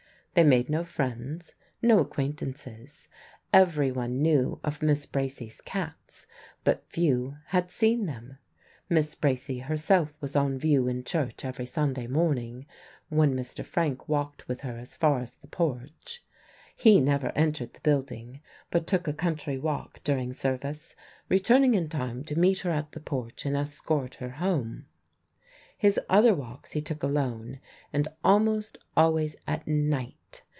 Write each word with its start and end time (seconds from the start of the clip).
They 0.33 0.45
made 0.45 0.69
no 0.69 0.85
friends, 0.85 1.55
no 1.81 1.99
acquaintances: 1.99 3.09
everyone 3.51 4.21
knew 4.21 4.61
of 4.63 4.81
Miss 4.81 5.05
Bracy's 5.05 5.59
cats, 5.59 6.25
but 6.63 6.89
few 6.89 7.35
had 7.47 7.69
seen 7.69 8.05
them. 8.05 8.37
Miss 8.87 9.13
Bracy 9.13 9.59
herself 9.59 10.13
was 10.21 10.37
on 10.37 10.57
view 10.57 10.87
in 10.87 11.03
church 11.03 11.43
every 11.43 11.65
Sunday 11.65 12.07
morning, 12.07 12.65
when 13.09 13.35
Mr. 13.35 13.65
Frank 13.65 14.07
walked 14.07 14.47
with 14.47 14.61
her 14.61 14.77
as 14.77 14.95
far 14.95 15.19
as 15.19 15.35
the 15.35 15.49
porch. 15.49 16.23
He 16.77 17.01
never 17.01 17.33
entered 17.35 17.73
the 17.73 17.81
building, 17.81 18.39
but 18.69 18.87
took 18.87 19.09
a 19.09 19.13
country 19.13 19.57
walk 19.57 20.01
during 20.01 20.31
service, 20.31 20.95
returning 21.27 21.73
in 21.73 21.89
time 21.89 22.23
to 22.23 22.39
meet 22.39 22.59
her 22.59 22.71
at 22.71 22.93
the 22.93 23.01
porch 23.01 23.45
and 23.45 23.57
escort 23.57 24.15
her 24.15 24.29
home. 24.29 24.85
His 25.77 25.99
other 26.07 26.33
walks 26.33 26.71
he 26.71 26.81
took 26.81 27.03
alone, 27.03 27.59
and 27.91 28.07
almost 28.23 28.77
always 28.95 29.35
at 29.45 29.67
night. 29.67 30.15